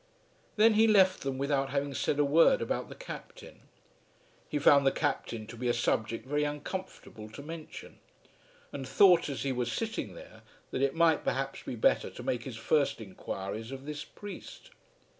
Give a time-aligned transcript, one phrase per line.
[0.55, 3.59] Then he left them, without having said a word about the Captain.
[4.49, 7.99] He found the Captain to be a subject very uncomfortable to mention,
[8.71, 10.41] and thought as he was sitting there
[10.71, 14.71] that it might perhaps be better to make his first enquiries of this priest.